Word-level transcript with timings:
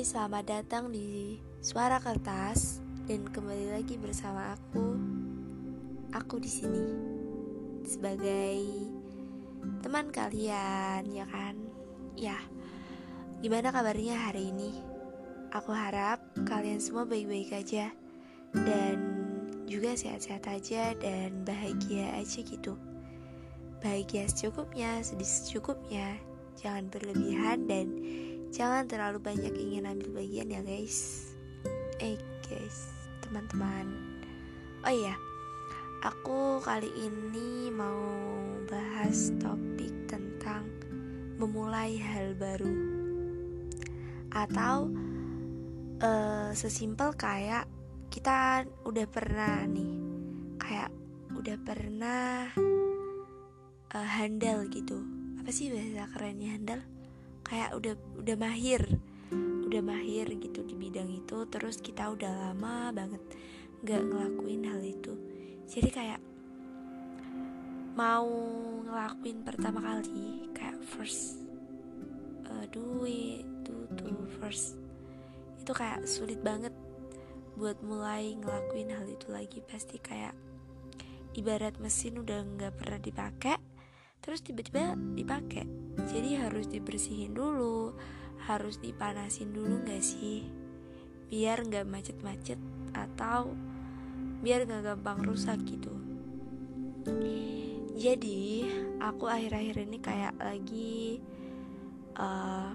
Hai, 0.00 0.08
selamat 0.08 0.44
datang 0.48 0.88
di 0.88 1.36
Suara 1.60 2.00
Kertas 2.00 2.80
dan 3.04 3.20
kembali 3.20 3.68
lagi 3.68 4.00
bersama 4.00 4.56
aku. 4.56 4.96
Aku 6.16 6.40
di 6.40 6.48
sini 6.48 6.88
sebagai 7.84 8.64
teman 9.84 10.08
kalian, 10.08 11.04
ya 11.04 11.28
kan? 11.28 11.52
Ya. 12.16 12.40
Gimana 13.44 13.68
kabarnya 13.68 14.16
hari 14.16 14.48
ini? 14.48 14.72
Aku 15.52 15.68
harap 15.76 16.24
kalian 16.48 16.80
semua 16.80 17.04
baik-baik 17.04 17.60
aja 17.60 17.92
dan 18.56 18.96
juga 19.68 20.00
sehat-sehat 20.00 20.48
aja 20.48 20.96
dan 20.96 21.44
bahagia 21.44 22.08
aja 22.16 22.40
gitu. 22.40 22.72
Bahagia 23.84 24.24
secukupnya, 24.32 25.04
sedih 25.04 25.28
secukupnya, 25.28 26.16
jangan 26.56 26.88
berlebihan 26.88 27.68
dan 27.68 28.00
Jangan 28.50 28.90
terlalu 28.90 29.22
banyak 29.22 29.54
ingin 29.54 29.86
ambil 29.86 30.18
bagian 30.18 30.50
ya 30.50 30.58
guys. 30.66 31.30
Eh 32.02 32.18
guys, 32.42 32.90
teman-teman. 33.22 33.86
Oh 34.82 34.90
iya, 34.90 35.14
aku 36.02 36.58
kali 36.58 36.90
ini 36.98 37.70
mau 37.70 38.02
bahas 38.66 39.30
topik 39.38 39.94
tentang 40.10 40.66
memulai 41.38 41.94
hal 41.94 42.34
baru. 42.34 42.74
Atau 44.34 44.90
uh, 46.02 46.50
sesimpel 46.50 47.14
kayak 47.14 47.70
kita 48.10 48.66
udah 48.82 49.06
pernah 49.06 49.62
nih 49.70 49.94
Kayak 50.58 50.90
udah 51.38 51.56
pernah 51.62 52.50
uh, 53.94 54.08
handal 54.18 54.66
gitu. 54.74 55.06
Apa 55.38 55.54
sih 55.54 55.70
bahasa 55.70 56.10
kerennya 56.10 56.58
handal? 56.58 56.82
Kayak 57.50 57.74
udah 57.74 57.94
udah 58.22 58.36
mahir. 58.38 58.86
Udah 59.66 59.82
mahir 59.82 60.30
gitu 60.38 60.62
di 60.62 60.78
bidang 60.78 61.10
itu 61.10 61.42
terus 61.50 61.82
kita 61.82 62.14
udah 62.14 62.30
lama 62.30 62.94
banget 62.94 63.22
nggak 63.82 64.02
ngelakuin 64.06 64.62
hal 64.70 64.80
itu. 64.86 65.12
Jadi 65.66 65.90
kayak 65.90 66.20
mau 67.98 68.30
ngelakuin 68.86 69.42
pertama 69.42 69.82
kali 69.82 70.46
kayak 70.54 70.78
first 70.94 71.42
uh, 72.46 72.64
do 72.70 73.02
it 73.02 73.42
do 73.66 73.74
to 73.98 74.06
first 74.38 74.78
itu 75.58 75.72
kayak 75.74 76.06
sulit 76.06 76.38
banget 76.40 76.72
buat 77.58 77.76
mulai 77.82 78.38
ngelakuin 78.38 78.94
hal 78.94 79.06
itu 79.10 79.26
lagi. 79.30 79.58
Pasti 79.66 79.98
kayak 79.98 80.38
ibarat 81.34 81.78
mesin 81.82 82.18
udah 82.22 82.42
nggak 82.42 82.74
pernah 82.78 82.98
dipakai 82.98 83.69
terus 84.20 84.44
tiba-tiba 84.44 84.96
dipakai. 85.16 85.66
Jadi 86.08 86.38
harus 86.40 86.70
dibersihin 86.70 87.34
dulu 87.36 87.92
harus 88.48 88.80
dipanasin 88.80 89.52
dulu 89.52 89.84
nggak 89.84 90.00
sih? 90.00 90.48
Biar 91.28 91.60
nggak 91.64 91.86
macet-macet 91.86 92.60
atau 92.96 93.52
biar 94.40 94.64
nggak 94.64 94.82
gampang 94.94 95.20
rusak 95.24 95.60
gitu. 95.68 95.92
Jadi 98.00 98.64
aku 98.96 99.28
akhir-akhir 99.28 99.76
ini 99.84 99.98
kayak 100.00 100.34
lagi 100.40 101.20
uh, 102.16 102.72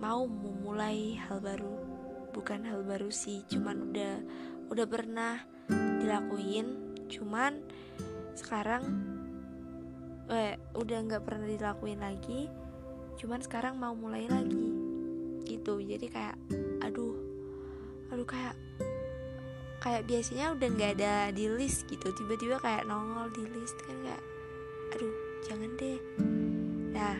mau 0.00 0.24
memulai 0.24 1.20
hal 1.28 1.44
baru. 1.44 1.76
Bukan 2.32 2.64
hal 2.64 2.80
baru 2.88 3.12
sih 3.12 3.44
cuman 3.52 3.92
udah 3.92 4.14
udah 4.72 4.86
pernah 4.88 5.44
dilakuin. 6.00 6.96
Cuman 7.12 7.60
sekarang 8.32 8.82
eh, 10.32 10.56
udah 10.72 10.98
nggak 11.04 11.22
pernah 11.24 11.46
dilakuin 11.48 12.00
lagi 12.00 12.48
cuman 13.20 13.40
sekarang 13.44 13.76
mau 13.76 13.92
mulai 13.92 14.24
lagi 14.26 14.72
gitu. 15.46 15.78
Jadi 15.82 16.06
kayak 16.08 16.36
aduh 16.82 17.14
aduh 18.12 18.26
kayak 18.26 18.56
kayak 19.82 20.06
biasanya 20.06 20.54
udah 20.54 20.68
nggak 20.72 20.92
ada 20.98 21.14
di 21.34 21.46
list 21.50 21.86
gitu. 21.90 22.10
Tiba-tiba 22.14 22.58
kayak 22.62 22.86
nongol 22.88 23.28
di 23.34 23.44
list 23.52 23.76
kan 23.84 23.96
kayak 24.00 24.22
aduh 24.96 25.14
jangan 25.46 25.70
deh. 25.76 26.00
Nah 26.94 27.16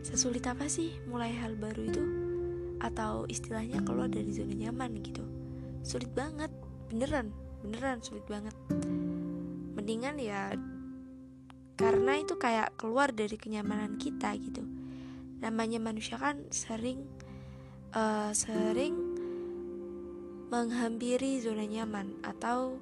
sesulit 0.00 0.42
apa 0.48 0.64
sih 0.66 0.96
mulai 1.06 1.34
hal 1.36 1.54
baru 1.58 1.82
itu? 1.84 2.04
Atau 2.80 3.28
istilahnya 3.28 3.84
keluar 3.84 4.08
dari 4.08 4.32
zona 4.32 4.56
nyaman 4.56 4.96
gitu? 5.04 5.24
Sulit 5.84 6.08
banget 6.16 6.48
beneran 6.88 7.30
beneran 7.60 8.00
sulit 8.00 8.24
banget. 8.24 8.56
Mendingan 9.76 10.16
ya 10.16 10.56
karena 11.80 12.20
itu 12.20 12.36
kayak 12.36 12.76
keluar 12.76 13.08
dari 13.08 13.40
kenyamanan 13.40 13.96
kita 13.96 14.36
gitu. 14.36 14.60
Namanya 15.40 15.80
manusia 15.80 16.20
kan 16.20 16.44
sering 16.52 17.08
uh, 17.96 18.28
sering 18.36 18.92
menghampiri 20.52 21.40
zona 21.40 21.64
nyaman 21.64 22.20
atau 22.20 22.76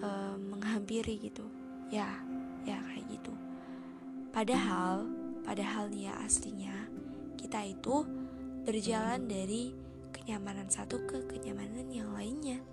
uh, 0.00 0.36
menghampiri 0.40 1.20
gitu. 1.20 1.44
Ya 1.92 2.24
ya 2.64 2.80
kayak 2.88 3.20
gitu. 3.20 3.36
Padahal 4.32 5.04
padahal 5.44 5.92
nih 5.92 6.08
ya 6.08 6.14
aslinya 6.24 6.88
kita 7.36 7.68
itu 7.68 8.08
berjalan 8.64 9.28
dari 9.28 9.76
kenyamanan 10.08 10.72
satu 10.72 11.04
ke 11.04 11.28
kenyamanan 11.28 11.92
yang 11.92 12.16
lainnya. 12.16 12.64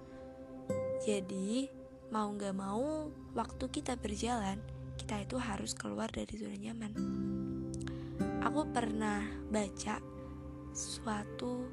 Jadi 1.04 1.79
mau 2.09 2.34
gak 2.34 2.58
mau 2.58 3.14
waktu 3.38 3.66
kita 3.70 3.94
berjalan 4.02 4.58
kita 4.97 5.25
itu 5.25 5.38
harus 5.38 5.78
keluar 5.78 6.09
dari 6.09 6.34
zona 6.38 6.58
nyaman. 6.58 6.92
Aku 8.46 8.68
pernah 8.70 9.24
baca 9.50 10.02
suatu 10.75 11.66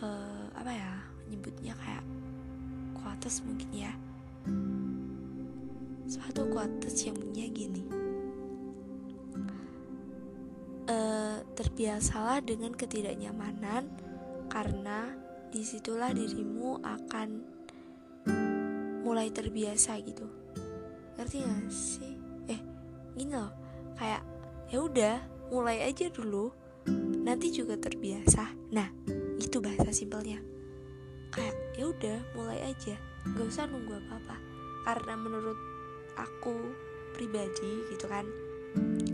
uh, 0.00 0.46
apa 0.54 0.72
ya 0.72 0.92
nyebutnya 1.28 1.74
kayak 1.76 2.04
quotes 2.96 3.42
mungkin 3.42 3.70
ya. 3.74 3.92
Suatu 6.06 6.46
quotes 6.52 6.94
yang 7.04 7.18
punya 7.18 7.46
gini. 7.50 7.84
Uh, 10.86 11.42
terbiasalah 11.58 12.46
dengan 12.46 12.70
ketidaknyamanan 12.70 13.90
karena 14.46 15.10
di 15.50 15.66
situlah 15.66 16.14
dirimu 16.14 16.78
akan 16.80 17.55
mulai 19.16 19.32
terbiasa 19.32 19.96
gitu. 20.04 20.28
Ngerti 21.16 21.40
gak 21.40 21.72
sih? 21.72 22.20
Eh 22.52 22.60
gini 23.16 23.32
loh. 23.32 23.48
Kayak 23.96 24.20
ya 24.68 24.84
udah 24.84 25.16
mulai 25.48 25.88
aja 25.88 26.12
dulu. 26.12 26.52
Nanti 27.24 27.48
juga 27.48 27.80
terbiasa. 27.80 28.52
Nah 28.76 28.92
itu 29.40 29.56
bahasa 29.64 29.88
simpelnya. 29.88 30.36
Kayak 31.32 31.56
ya 31.80 31.84
udah 31.88 32.18
mulai 32.36 32.60
aja. 32.68 32.92
Nggak 33.24 33.48
usah 33.48 33.64
nunggu 33.64 33.96
apa 34.04 34.20
apa 34.20 34.36
karena 34.84 35.16
menurut 35.16 35.56
aku 36.20 36.76
pribadi 37.16 37.88
gitu 37.88 38.12
kan 38.12 38.28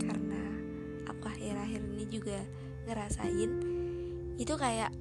karena 0.03 0.43
aku 1.07 1.31
akhir-akhir 1.31 1.79
ini 1.79 2.05
juga 2.11 2.43
ngerasain 2.91 3.51
itu 4.35 4.53
kayak 4.59 4.91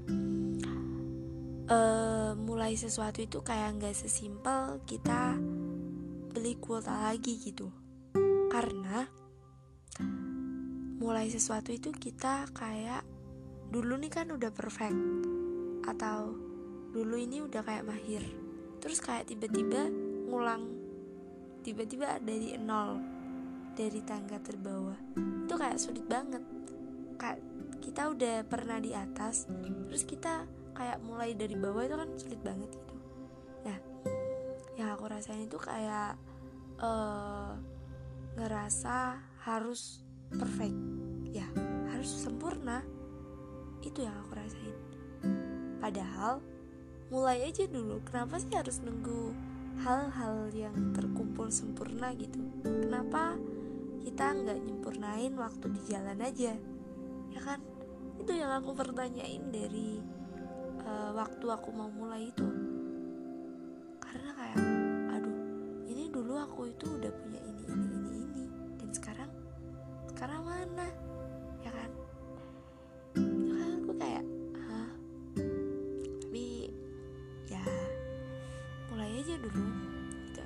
uh, 1.69 2.33
mulai 2.35 2.75
sesuatu 2.75 3.23
itu 3.23 3.45
kayak 3.45 3.79
nggak 3.79 3.95
sesimpel 3.95 4.83
kita 4.89 5.37
beli 6.33 6.57
kuota 6.59 7.13
lagi 7.13 7.39
gitu. 7.39 7.69
Karena 8.49 9.07
mulai 11.03 11.27
sesuatu 11.29 11.75
itu 11.75 11.91
kita 11.91 12.47
kayak 12.55 13.03
dulu 13.75 13.99
nih 13.99 14.13
kan 14.13 14.31
udah 14.31 14.55
perfect 14.55 14.97
atau 15.83 16.31
dulu 16.95 17.19
ini 17.19 17.43
udah 17.43 17.63
kayak 17.63 17.87
mahir. 17.87 18.23
Terus 18.79 18.99
kayak 19.03 19.31
tiba-tiba 19.31 19.91
ngulang 20.31 20.65
tiba-tiba 21.63 22.19
dari 22.19 22.59
nol 22.59 22.99
dari 23.75 24.01
tangga 24.05 24.39
terbawah. 24.43 24.99
Itu 25.47 25.55
kayak 25.59 25.79
sulit 25.81 26.07
banget. 26.07 26.43
Kayak 27.17 27.41
kita 27.83 28.15
udah 28.15 28.37
pernah 28.47 28.79
di 28.79 28.95
atas 28.95 29.51
terus 29.91 30.07
kita 30.07 30.47
kayak 30.73 30.99
mulai 31.05 31.37
dari 31.37 31.57
bawah 31.57 31.85
itu 31.85 31.97
kan 31.97 32.11
sulit 32.17 32.41
banget 32.41 32.69
gitu. 32.73 32.95
Nah 33.65 33.79
yang 34.77 34.89
aku 34.97 35.05
rasain 35.09 35.45
itu 35.45 35.61
kayak 35.61 36.17
uh, 36.81 37.57
ngerasa 38.37 39.21
harus 39.45 40.01
perfect. 40.33 40.77
Ya 41.33 41.49
harus 41.93 42.09
sempurna. 42.09 42.81
Itu 43.85 44.05
yang 44.05 44.17
aku 44.25 44.33
rasain. 44.37 44.77
Padahal 45.83 46.41
mulai 47.13 47.45
aja 47.45 47.69
dulu 47.69 48.01
kenapa 48.09 48.41
sih 48.41 48.55
harus 48.57 48.81
nunggu 48.81 49.37
hal-hal 49.85 50.49
yang 50.55 50.97
terkumpul 50.97 51.53
sempurna 51.53 52.15
gitu? 52.17 52.41
Kenapa 52.65 53.37
kita 54.01 54.33
nggak 54.33 54.59
nyempurnain 54.63 55.35
waktu 55.37 55.67
di 55.75 55.81
jalan 55.91 56.19
aja? 56.23 56.55
Ya 57.33 57.41
kan? 57.41 57.61
Itu 58.21 58.33
yang 58.37 58.55
aku 58.63 58.77
pertanyain 58.77 59.51
dari 59.51 59.99
uh, 60.87 61.11
waktu 61.15 61.47
aku 61.47 61.69
mau 61.75 61.91
mulai 61.91 62.29
itu. 62.31 62.47
Karena 64.03 64.31
kayak 64.35 64.59
aduh 65.19 65.37
ini 65.89 66.11
dulu 66.11 66.37
aku 66.39 66.69
itu 66.71 66.87
udah 66.87 67.13
punya 67.23 67.41
ini 67.43 67.65
ini 67.71 67.87
ini 67.97 68.13
ini. 68.27 68.45
Dan 68.79 68.91
sekarang 68.93 69.31
sekarang 70.13 70.43
mana? 70.45 70.89
Ya 71.63 71.71
kan? 71.71 71.91
Kan 73.17 73.71
aku 73.83 73.93
kayak 73.97 74.25
hah? 74.67 74.91
Tapi 76.23 76.73
ya 77.49 77.63
mulai 78.91 79.11
aja 79.23 79.35
dulu 79.39 79.65
gitu. 80.27 80.45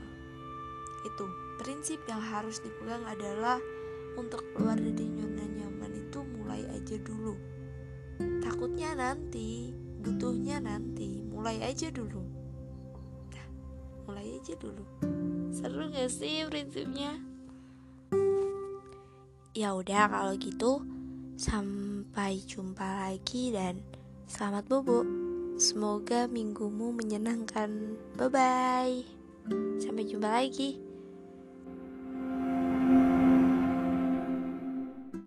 itu 1.07 1.25
prinsip 1.63 2.01
yang 2.11 2.19
harus 2.19 2.59
dipegang 2.61 3.07
adalah 3.07 3.63
untuk 4.19 4.43
keluar 4.57 4.75
dari 4.81 5.07
zona 5.15 5.45
nyaman 5.45 5.93
itu 5.93 6.19
mulai 6.25 6.65
aja 6.73 6.97
dulu. 7.05 7.37
Takutnya 8.41 8.97
nanti 8.97 9.86
butuhnya 10.07 10.63
nanti 10.63 11.27
mulai 11.27 11.59
aja 11.67 11.91
dulu. 11.91 12.23
Nah, 13.35 13.49
mulai 14.07 14.39
aja 14.39 14.55
dulu. 14.55 14.87
Seru 15.51 15.91
gak 15.91 16.07
sih 16.15 16.47
prinsipnya? 16.47 17.19
Ya 19.51 19.75
udah 19.75 20.07
kalau 20.07 20.39
gitu 20.39 20.87
sampai 21.35 22.39
jumpa 22.47 23.11
lagi 23.11 23.51
dan 23.51 23.83
selamat 24.31 24.71
bobo. 24.71 25.03
Semoga 25.59 26.31
minggumu 26.31 26.95
menyenangkan. 26.95 27.99
Bye 28.15 28.31
bye 28.31 28.97
sampai 29.81 30.05
jumpa 30.07 30.29
lagi 30.29 30.86